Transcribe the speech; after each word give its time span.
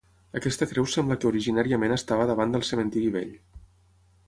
Aquesta 0.37 0.67
creu 0.71 0.87
sembla 0.93 1.17
que 1.23 1.29
originàriament 1.31 1.95
estava 1.97 2.27
davant 2.33 2.57
del 2.57 2.67
cementiri 2.73 3.15
vell. 3.19 3.33